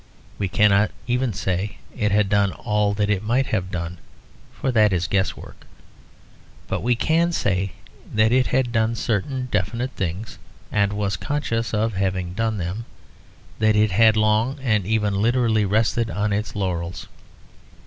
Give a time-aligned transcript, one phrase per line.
[0.39, 3.99] We cannot even say it had done all that it might have done,
[4.51, 5.67] for that is guesswork.
[6.67, 7.73] But we can say
[8.11, 10.39] that it had done certain definite things
[10.71, 12.85] and was conscious of having done them;
[13.59, 17.05] that it had long and even literally rested on its laurels.